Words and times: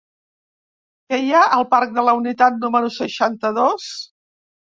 Què 1.13 1.19
hi 1.25 1.29
ha 1.33 1.41
al 1.57 1.65
parc 1.73 1.93
de 1.99 2.05
la 2.07 2.15
Unitat 2.21 2.57
número 2.63 2.89
seixanta-dos? 2.97 3.91